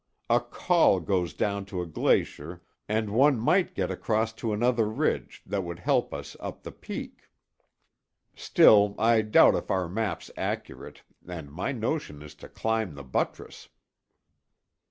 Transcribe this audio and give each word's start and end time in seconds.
A 0.31 0.39
col 0.39 0.99
goes 0.99 1.31
down 1.31 1.65
to 1.65 1.79
a 1.79 1.85
glacier 1.85 2.63
and 2.89 3.11
one 3.11 3.39
might 3.39 3.75
get 3.75 3.91
across 3.91 4.33
to 4.33 4.51
another 4.51 4.87
ridge 4.89 5.43
that 5.45 5.63
would 5.63 5.77
help 5.77 6.11
us 6.11 6.35
up 6.39 6.63
the 6.63 6.71
peak. 6.71 7.29
Still 8.35 8.95
I 8.97 9.21
doubt 9.21 9.53
if 9.53 9.69
our 9.69 9.87
map's 9.87 10.31
accurate, 10.35 11.03
and 11.27 11.51
my 11.51 11.71
notion 11.71 12.23
is 12.23 12.33
to 12.41 12.49
climb 12.49 12.95
the 12.95 13.03
buttress." 13.03 13.69